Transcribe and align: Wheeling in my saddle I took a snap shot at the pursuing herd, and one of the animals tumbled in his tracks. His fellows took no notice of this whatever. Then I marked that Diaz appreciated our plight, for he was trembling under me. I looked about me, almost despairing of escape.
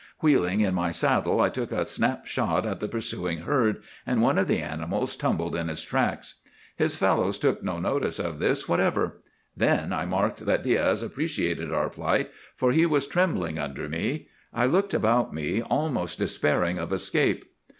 Wheeling 0.23 0.61
in 0.61 0.73
my 0.73 0.89
saddle 0.89 1.41
I 1.41 1.49
took 1.49 1.71
a 1.71 1.85
snap 1.85 2.25
shot 2.25 2.65
at 2.65 2.79
the 2.79 2.87
pursuing 2.87 3.41
herd, 3.41 3.83
and 4.03 4.19
one 4.19 4.39
of 4.39 4.47
the 4.47 4.57
animals 4.57 5.15
tumbled 5.15 5.55
in 5.55 5.67
his 5.67 5.83
tracks. 5.83 6.39
His 6.75 6.95
fellows 6.95 7.37
took 7.37 7.61
no 7.61 7.77
notice 7.79 8.17
of 8.17 8.39
this 8.39 8.67
whatever. 8.67 9.21
Then 9.55 9.93
I 9.93 10.07
marked 10.07 10.47
that 10.47 10.63
Diaz 10.63 11.03
appreciated 11.03 11.71
our 11.71 11.91
plight, 11.91 12.31
for 12.55 12.71
he 12.71 12.87
was 12.87 13.05
trembling 13.07 13.59
under 13.59 13.87
me. 13.87 14.25
I 14.51 14.65
looked 14.65 14.95
about 14.95 15.35
me, 15.35 15.61
almost 15.61 16.17
despairing 16.17 16.79
of 16.79 16.91
escape. 16.91 17.45